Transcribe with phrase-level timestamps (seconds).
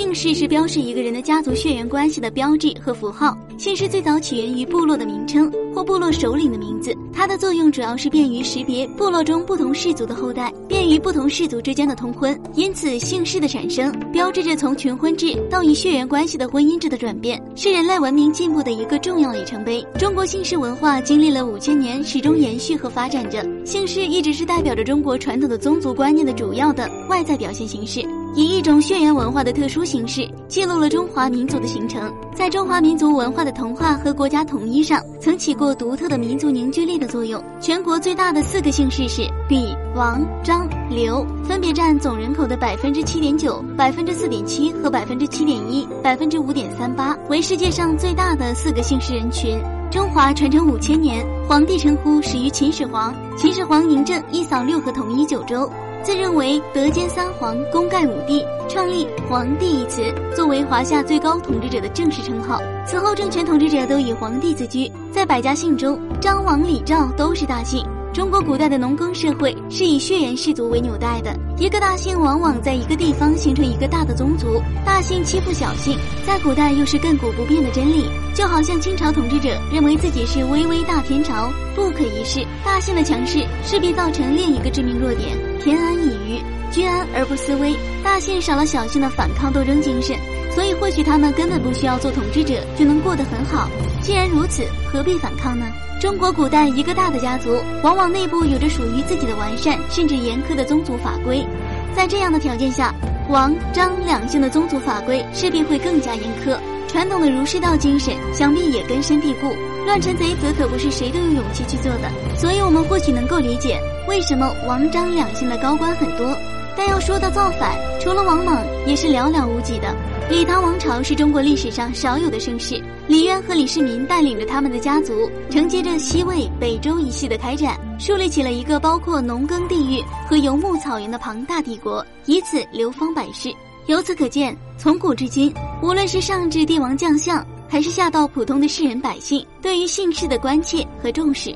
[0.00, 3.36] 姓氏是标示一个人的家族血缘关系的标志和符号。
[3.58, 12.34] 姓氏最早起源于部落的名称或部落首领的名字，它的作用主要是便于识别部落中不同氏族的后代，便于不同氏族之间的通婚。
[12.54, 19.86] 因此，姓氏的产生标志着从群婚制到以血缘关系的婚姻制的转变，是人类文明进步的一个重要里程碑。
[19.98, 23.46] 中国姓氏文化经历了五千年，始终延续和发展着。
[23.66, 28.02] 姓氏一直是代表着中国传统的宗族观念的主要的外在表现形式。
[28.34, 37.42] 以一种血缘文化的特殊形式，记录了中华民族的形成，在中华民族文化的同化和国家统一上，曾起过独特的民族凝聚力的作用。
[37.60, 49.60] 全国最大的四个姓氏是李、王、张、刘，分别占总人口的百分之七点九、百分之四点七和百分之七点一、百分之五点三八，为世界上最大的四个姓氏人群。
[49.90, 55.68] 中华传承五千年，皇帝称呼始于秦始皇，秦始皇嬴政一扫六合，统一九州。
[56.02, 60.02] 自认为德兼三皇，功盖五帝，创立“皇帝”一词，
[60.34, 62.58] 作为华夏最高统治者的正式称号。
[62.86, 64.90] 此后，政权统治者都以皇帝自居。
[65.12, 67.84] 在百家姓中，张、王、李、赵都是大姓。
[68.12, 74.60] 中国古代的农耕社会是以血缘氏族为纽带的，一个大姓往往在一个地方形成一个大的宗族。
[74.84, 78.06] 大姓欺负小姓，在古代又是亘古不变的真理。
[78.34, 82.44] 就好像清朝统治者认为自己是巍巍大天朝，不可一世。
[82.64, 87.76] 大姓的强势势必造成另一个致命弱点：偏安一隅，居安而不思危。
[88.02, 90.16] 大姓少了小姓的反抗斗争精神，
[90.54, 93.68] 所以或许他们根本不需要做统治者就能过得很好。
[94.00, 95.66] 既然如此，何必反抗呢？
[96.00, 101.46] 中国古代一个大的家族，往往内部有着属于自己的完善甚至严苛的宗族法规。
[101.94, 102.94] 在这样的条件下，
[103.28, 106.56] 王、张两姓的宗族法规势必会更加严苛，
[106.88, 109.54] 传统的儒释道精神想必也根深蒂固。
[109.84, 113.78] 乱臣贼子可不是谁都有勇气去做的，所以我们或许能够理解
[114.08, 116.34] 为什么王、张两姓的高官很多。
[116.76, 119.94] 但要说到造反，除了王莽，也是寥寥无几的。
[120.30, 133.52] 李唐王朝是中国历史上少有的盛世，李渊和李世民带领着他们的家族，承接着西魏、北周一系的开展，树立起了一个包括农耕地域和游牧草原的庞大帝国，以此流芳百世。
[133.86, 141.52] 由此可见，从古至今，无论是上至帝王将相，还是下到普通的世人百姓，对于姓氏的关切和重视。